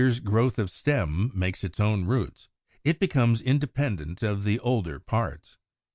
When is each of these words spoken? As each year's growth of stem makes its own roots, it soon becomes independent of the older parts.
As 0.01 0.03
each 0.03 0.07
year's 0.15 0.19
growth 0.21 0.57
of 0.57 0.71
stem 0.71 1.31
makes 1.35 1.63
its 1.63 1.79
own 1.79 2.05
roots, 2.05 2.49
it 2.83 2.93
soon 2.93 2.97
becomes 3.01 3.39
independent 3.39 4.23
of 4.23 4.43
the 4.45 4.57
older 4.61 4.99
parts. 4.99 5.59